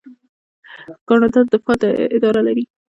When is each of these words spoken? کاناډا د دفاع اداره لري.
کاناډا 1.07 1.41
د 1.45 1.49
دفاع 1.53 1.75
اداره 2.15 2.41
لري. 2.47 2.63